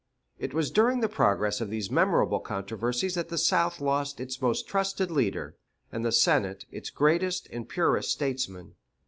[0.39, 4.67] It was during the progress of these memorable controversies that the South lost its most
[4.67, 5.57] trusted leader,
[5.91, 8.73] and the Senate its greatest and purest statesman.